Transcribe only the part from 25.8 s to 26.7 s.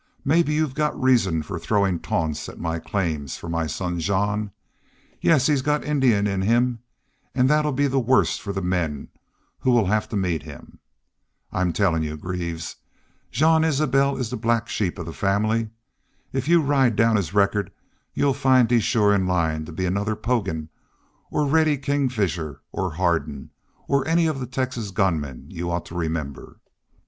to remember....